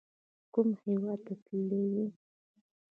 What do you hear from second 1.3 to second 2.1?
تللي وئ؟